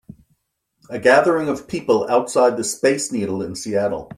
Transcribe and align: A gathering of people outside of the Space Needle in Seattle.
A 0.89 0.97
gathering 0.97 1.47
of 1.47 1.67
people 1.67 2.09
outside 2.09 2.53
of 2.53 2.57
the 2.57 2.63
Space 2.63 3.11
Needle 3.11 3.43
in 3.43 3.53
Seattle. 3.53 4.09